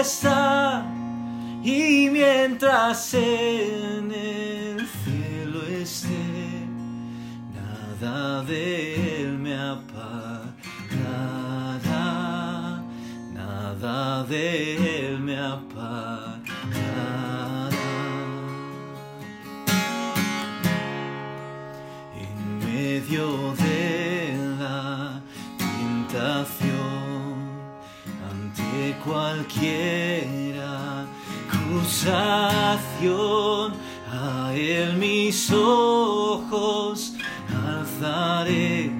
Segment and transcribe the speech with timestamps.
[0.00, 0.84] está
[1.62, 6.08] y mientras en el cielo esté
[7.54, 10.52] nada de él me apartará
[13.34, 14.97] nada de él
[29.14, 30.60] ante cualquier
[31.80, 33.72] acusación
[34.10, 37.14] a él mis ojos
[37.66, 38.90] alzaré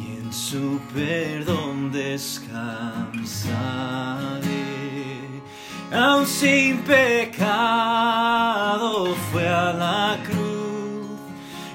[0.00, 2.48] y en su perdón descansaré.
[5.92, 7.54] Aun sin pecado
[9.32, 11.06] fue a la cruz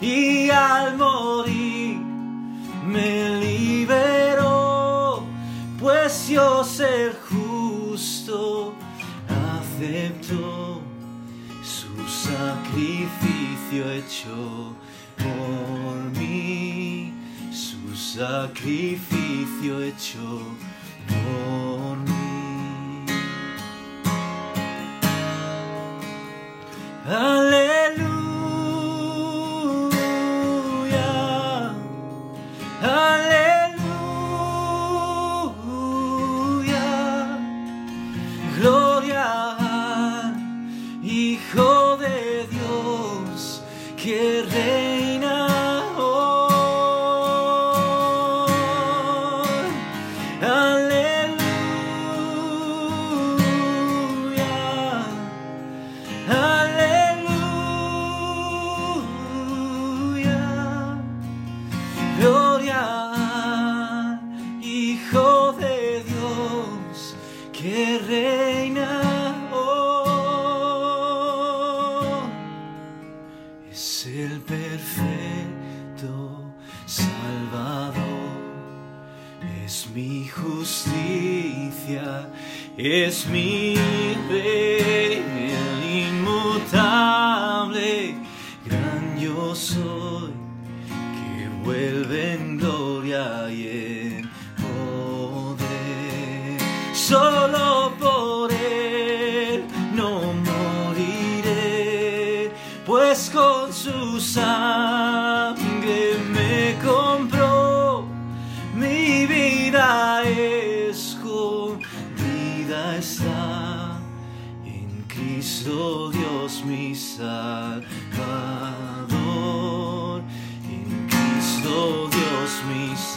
[0.02, 1.98] y al morir
[2.86, 3.33] me
[6.22, 8.74] yo ser justo
[9.28, 10.82] aceptó
[11.64, 14.76] su sacrificio hecho
[15.18, 17.14] por mí,
[17.52, 20.40] su sacrificio hecho
[21.08, 22.14] por mí.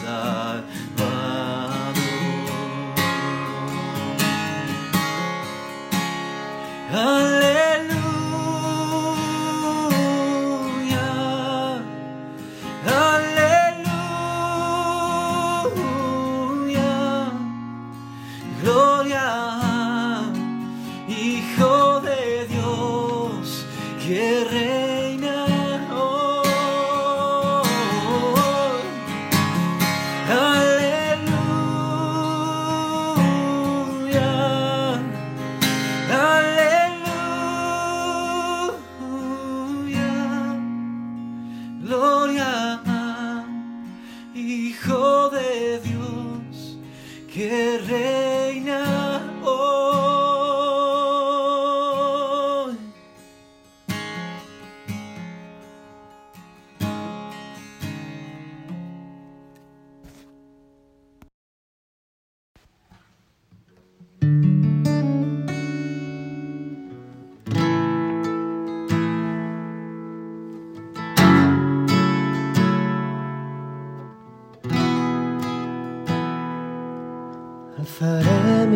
[0.01, 0.07] Mi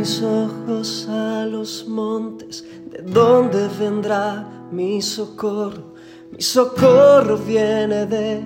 [0.01, 5.93] mis ojos a los montes, de donde vendrá mi socorro.
[6.31, 8.41] Mi socorro viene de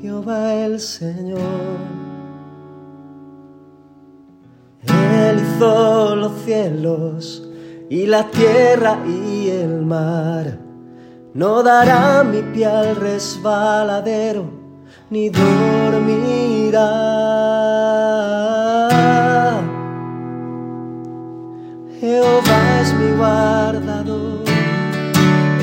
[0.00, 1.38] Jehová el Señor.
[4.82, 7.48] Él hizo los cielos
[7.88, 10.58] y la tierra y el mar.
[11.34, 14.44] No dará mi pie al resbaladero,
[15.10, 17.25] ni dormirá.
[22.00, 24.44] Jehová es mi guardador,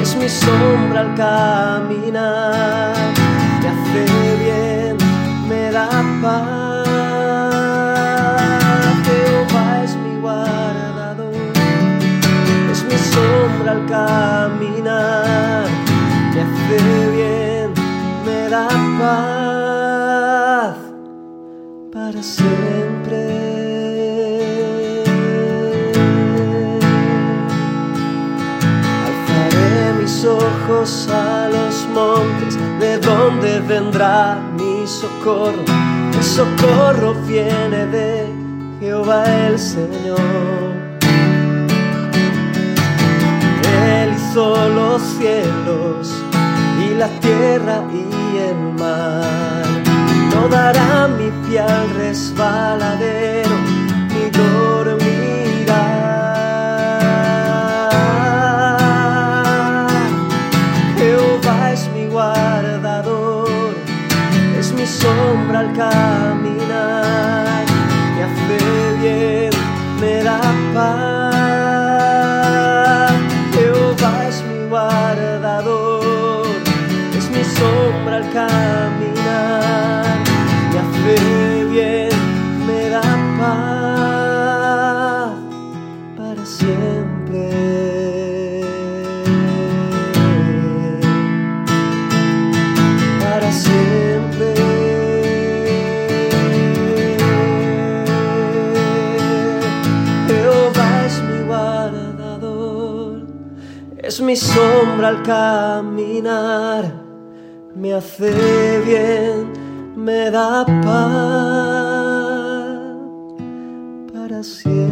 [0.02, 2.96] es mi sombra al caminar,
[3.62, 4.04] me hace
[4.44, 4.98] bien,
[5.48, 5.90] me da
[6.22, 6.74] paz.
[13.74, 15.66] al caminar,
[16.34, 16.78] me hace
[17.16, 17.74] bien,
[18.26, 18.68] me da
[19.00, 20.78] paz
[21.92, 23.43] para siempre.
[31.10, 35.64] A los montes, de donde vendrá mi socorro.
[36.16, 38.28] Mi socorro viene de
[38.80, 40.54] Jehová el Señor
[44.36, 46.12] los cielos
[46.80, 49.66] y la tierra y el mar.
[50.34, 53.43] No dará mi pie al resbaladero
[104.34, 106.84] mi sombra al caminar
[107.76, 108.32] me hace
[108.84, 109.54] bien,
[109.96, 111.04] me da paz
[114.12, 114.83] para siempre.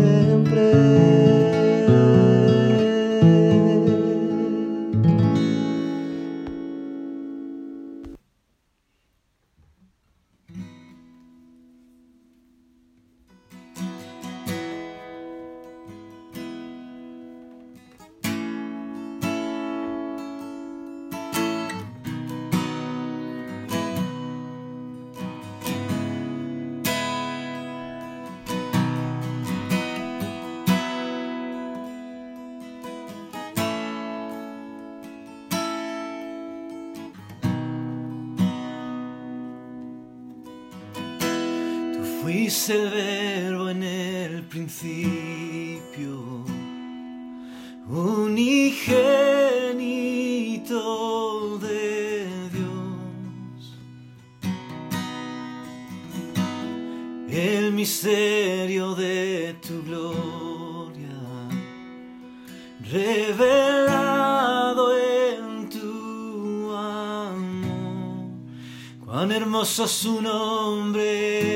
[57.71, 61.17] Misterio de tu gloria,
[62.89, 68.29] revelado en tu amor.
[69.05, 71.51] Cuán hermoso su nombre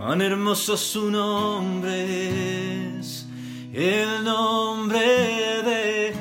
[0.00, 3.26] Cuán hermoso su nombre es,
[3.70, 4.98] el nombre
[5.62, 6.14] de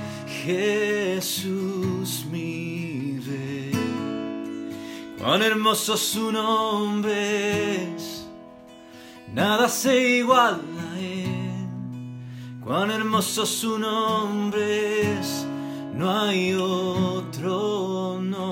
[0.44, 3.72] Jesús mi rey.
[5.18, 7.99] Cuán hermoso su nombre es,
[9.40, 10.60] nada se iguala
[10.92, 12.60] a él.
[12.62, 15.46] Cuán hermoso su nombre es,
[15.94, 18.50] no hay otro nombre.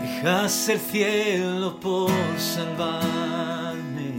[0.00, 4.12] dejas el cielo por salvarme,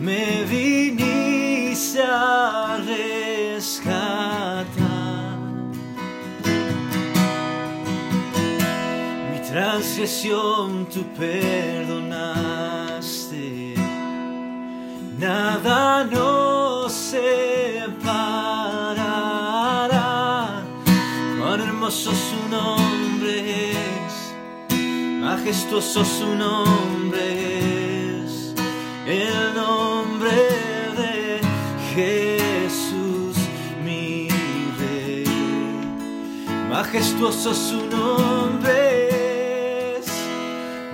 [0.00, 0.67] me viniste
[9.98, 11.74] transgresión tú perdonaste,
[15.18, 17.32] nada nos separará.
[21.40, 23.72] Cuán hermoso su nombre
[25.20, 27.18] majestuoso su nombre
[28.22, 28.54] es,
[29.04, 30.30] el nombre
[31.00, 31.40] de
[31.94, 33.36] Jesús
[33.84, 34.28] mi
[34.78, 35.24] rey.
[36.70, 38.87] Majestuoso su nombre es,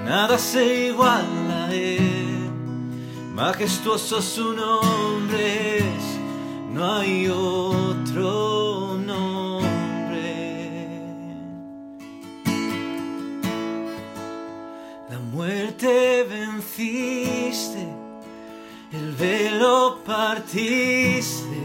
[0.04, 1.98] nada se iguala a.
[3.34, 5.82] Majestuoso su nombre
[6.72, 9.24] no hay otro nombre.
[15.34, 17.88] muerte venciste,
[18.92, 21.62] el velo partiste,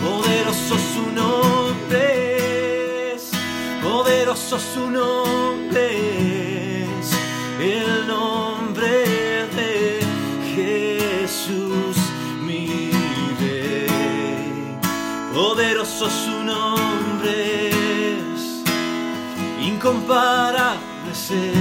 [0.00, 2.08] Poderoso su nombre
[3.82, 5.47] poderoso su nombre
[19.88, 21.54] incomparable ser,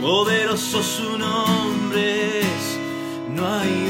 [0.00, 2.42] poderoso su nombre
[3.34, 3.81] no hay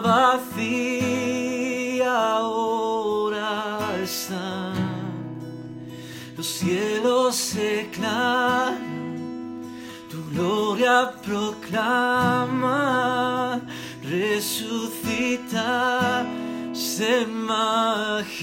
[0.00, 1.52] vacía
[2.36, 4.72] ahora está.
[6.36, 9.62] Los cielos se declaran,
[10.10, 12.80] tu gloria proclama,
[14.02, 15.62] resucita,
[16.72, 18.42] se majestad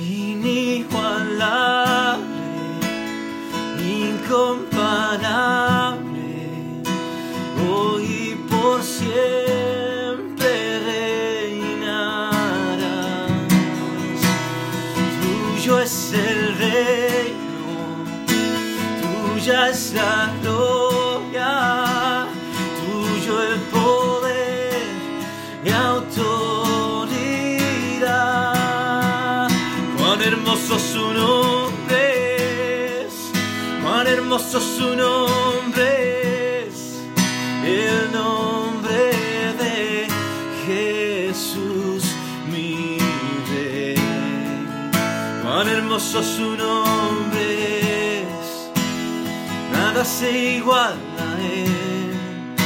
[0.00, 2.24] inigualable,
[3.78, 5.69] incomparable,
[34.52, 36.98] hermoso su nombre es,
[37.64, 39.12] el nombre
[39.60, 40.08] de
[40.66, 42.02] Jesús,
[42.50, 42.98] mi
[43.48, 43.94] rey.
[45.44, 48.70] Cuán hermoso su nombre es,
[49.72, 52.56] nada se iguala a él.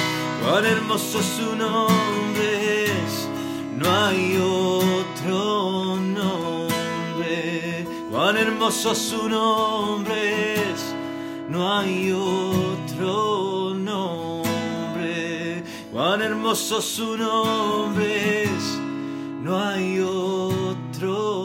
[0.42, 3.28] Cuán hermoso su nombre es,
[3.76, 7.86] no hay otro nombre.
[8.10, 10.93] Cuán hermoso su nombre es,
[11.54, 15.62] no hay otro nombre.
[15.92, 18.78] Cuán hermoso su nombre es,
[19.40, 21.43] no hay otro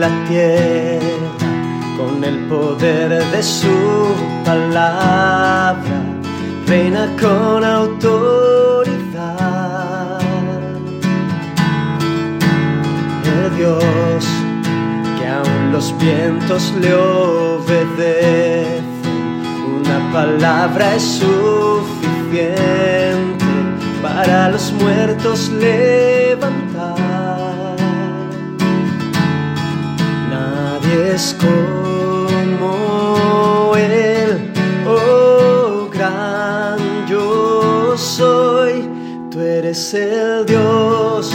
[0.00, 1.30] la tierra
[1.98, 4.14] con el poder de su
[4.46, 5.98] palabra,
[6.66, 9.00] reina con autoridad.
[13.26, 14.24] El Dios
[15.18, 18.82] que aún los vientos le obedecen,
[19.80, 22.50] una palabra es suficiente
[24.02, 26.59] para los muertos levantar.
[31.20, 31.36] Nadie es
[32.54, 34.50] como Él,
[34.86, 38.88] oh gran yo soy.
[39.30, 41.30] Tú eres el Dios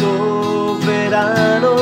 [0.00, 1.76] soberano,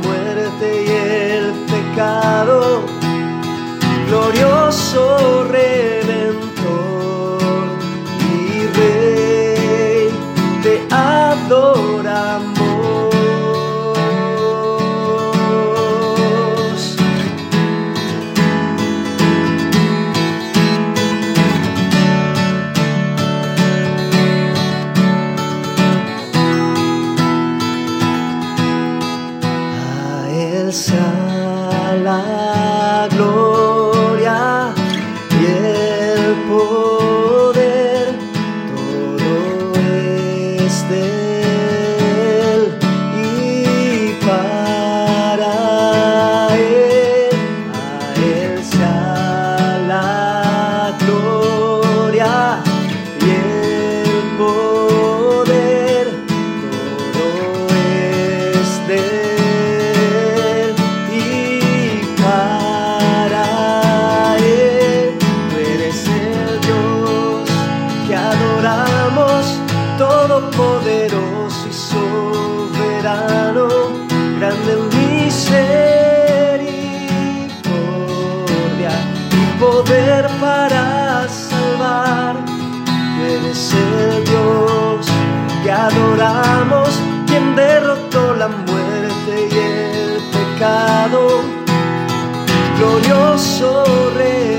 [92.80, 93.84] Glorioso
[94.16, 94.49] Redentor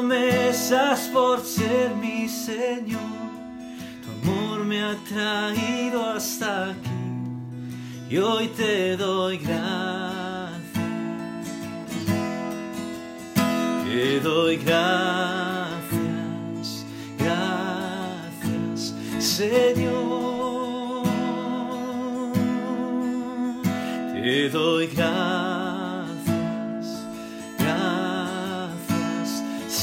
[0.00, 3.00] promesas, por ser mi Señor.
[4.02, 6.88] Tu amor me ha traído hasta aquí
[8.08, 10.60] y hoy te doy gracias.
[13.84, 15.66] Te doy gracias,
[17.18, 21.02] gracias, Señor.
[24.14, 25.49] Te doy gracias,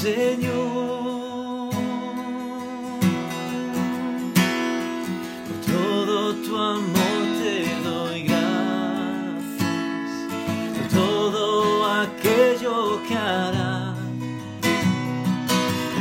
[0.08, 1.70] Señor.
[5.46, 9.68] Por todo tu amor te doy gracias.
[12.06, 13.96] aquello que hará.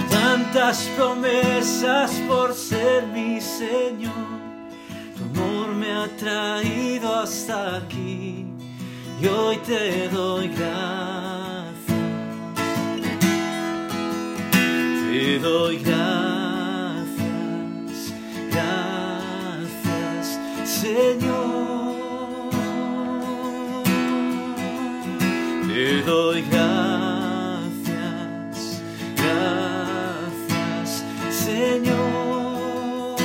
[0.09, 4.13] Tantas promesas por ser mi Señor,
[5.17, 8.47] tu amor me ha traído hasta aquí
[9.21, 11.26] y hoy te doy gracias.
[15.37, 17.13] Te doy gracias,
[18.51, 22.51] gracias, Señor.
[25.69, 27.53] Te doy gracias,
[29.15, 33.17] gracias, Señor.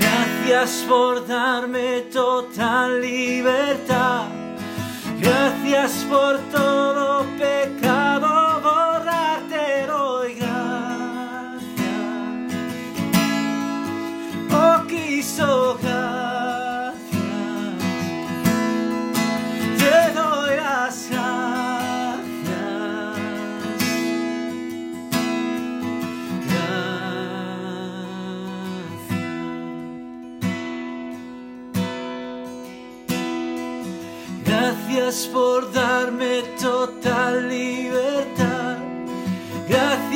[0.00, 1.83] Gracias por darme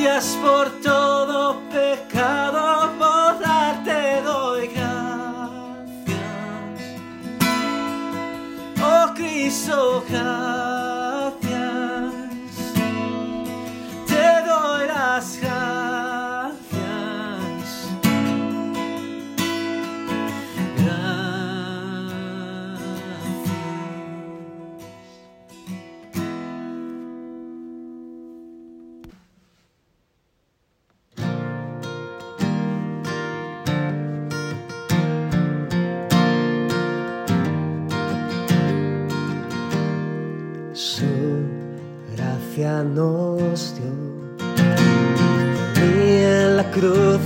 [0.01, 6.15] Gracias por todo pecado, por darte doy gracias.
[8.81, 10.58] Oh Cristo, gracias.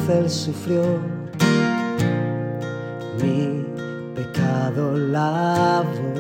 [0.10, 0.84] Él sufrió.
[3.22, 3.66] Mi
[4.16, 6.14] pecado lavó.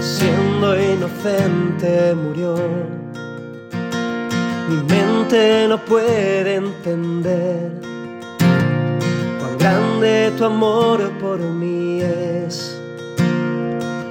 [0.00, 2.56] Siendo inocente murió.
[4.68, 7.70] Mi mente no puede entender
[9.38, 12.80] cuán grande tu amor por mí es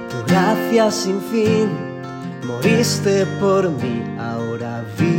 [0.08, 1.68] tu gracia sin fin,
[2.46, 5.13] moriste por mí, ahora vivo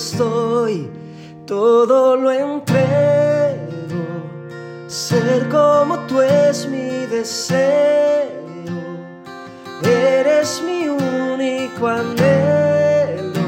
[0.00, 0.90] estoy,
[1.46, 4.02] todo lo entrego,
[4.86, 7.58] ser como tú es mi deseo,
[9.82, 13.44] eres mi único anhelo,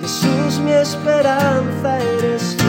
[0.00, 2.64] Jesús mi esperanza eres tú.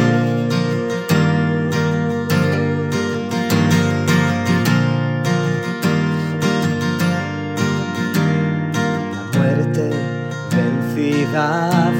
[9.15, 9.89] La muerte
[10.55, 11.91] vencida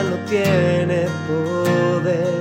[0.00, 2.40] no tiene poder.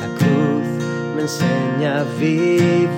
[0.00, 0.68] La cruz
[1.14, 2.88] me enseña a vivir,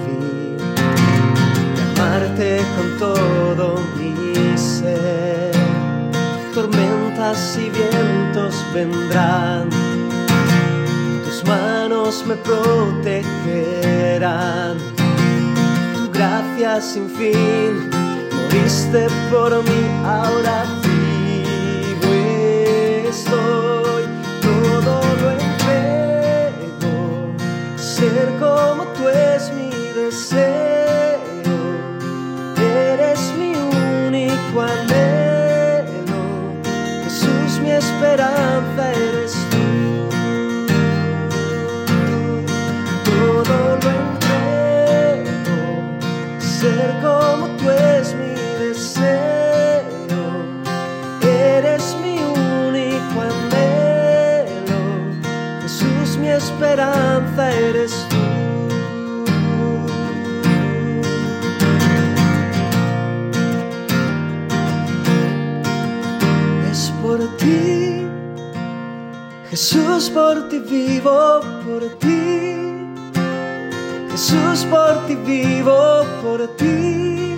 [1.76, 3.66] y amarte con todo
[3.98, 4.12] mi
[4.56, 5.52] ser.
[6.54, 9.68] Tormentas y vientos vendrán,
[11.24, 13.62] tus manos me protegerán
[15.96, 17.90] tu gracia sin fin.
[18.32, 20.64] Moriste por mí, ahora
[23.12, 24.04] estoy.
[24.40, 26.94] Todo lo entrego,
[27.76, 29.70] ser como tú es mi
[30.00, 31.58] deseo.
[32.56, 36.22] Eres mi único anhelo,
[37.04, 39.21] Jesús mi esperanza eres
[55.72, 58.16] Jesús mi esperanza eres tú.
[66.70, 68.06] Es por ti,
[69.48, 72.58] Jesús por ti vivo, por ti.
[74.10, 77.34] Jesús, por ti vivo, por ti,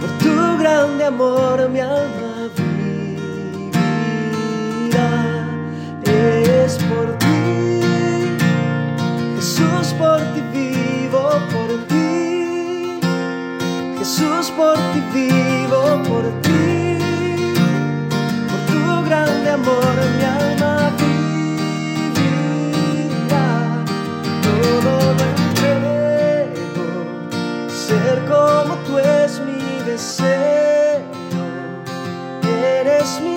[0.00, 2.23] por tu grande amor mi alma
[11.74, 13.00] por ti,
[13.98, 16.98] Jesús por ti vivo, por ti,
[18.48, 20.74] por tu grande amor mi alma
[22.14, 23.48] vivirá,
[24.42, 26.86] todo lo entrego,
[27.68, 31.02] ser como tú es mi deseo,
[32.42, 33.33] eres mi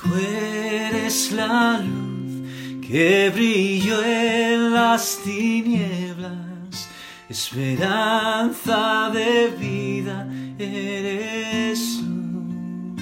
[0.00, 6.88] Tú eres la luz que brilló en las tinieblas,
[7.28, 12.94] esperanza de vida eres tú.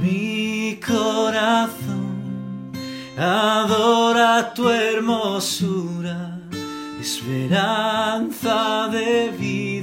[0.00, 2.72] Mi corazón
[3.18, 6.40] adora tu hermosura,
[7.02, 9.73] esperanza de vida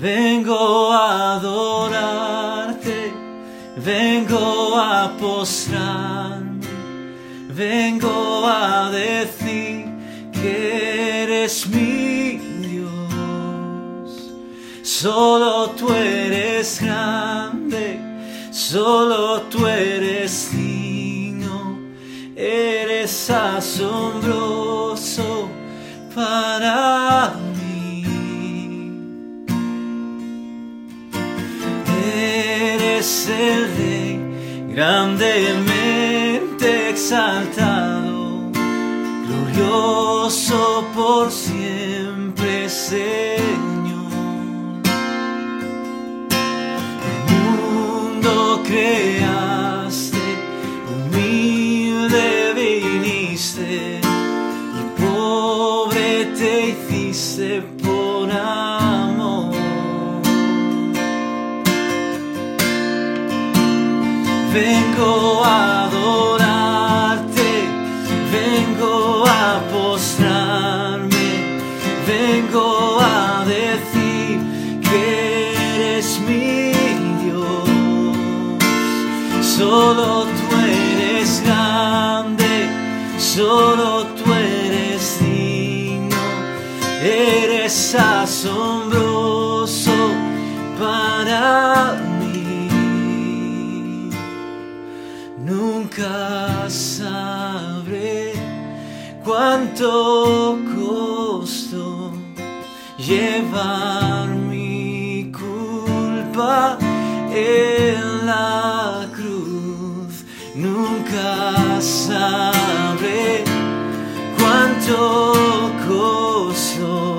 [0.00, 3.12] Vengo a adorarte,
[3.76, 6.66] vengo a postrarme,
[7.50, 9.84] vengo a decir
[10.32, 14.32] que eres mi Dios.
[14.82, 18.00] Solo tú eres grande,
[18.50, 21.78] solo tú eres digno,
[22.34, 24.70] eres asombroso
[26.14, 26.99] para
[33.30, 34.18] el rey
[34.74, 38.50] grandemente exaltado,
[39.26, 43.39] glorioso por siempre, Señor.
[83.40, 86.16] Solo tú eres digno,
[87.02, 89.98] eres asombroso
[90.78, 92.68] para mí.
[95.38, 98.34] Nunca sabré
[99.24, 102.12] cuánto costó
[102.98, 106.76] llevar mi culpa
[107.32, 110.26] en la cruz.
[110.54, 112.59] Nunca sabré
[114.38, 117.18] cuánto costó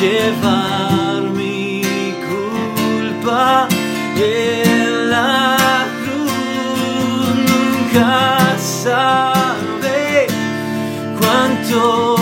[0.00, 1.82] llevar mi
[2.28, 3.68] culpa
[4.16, 6.32] en la cruz.
[7.48, 10.26] Nunca sabré
[11.18, 12.21] cuánto